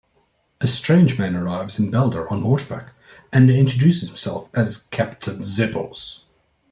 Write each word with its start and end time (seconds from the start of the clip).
A 0.59 0.65
strange 0.65 1.19
man 1.19 1.35
arrives 1.35 1.77
in 1.77 1.91
Belder 1.91 2.25
on 2.31 2.41
horseback, 2.41 2.95
and 3.31 3.51
introduces 3.51 4.07
himself 4.09 4.49
as 4.51 4.85
Captain 4.89 5.43
Zeppos. 5.43 6.21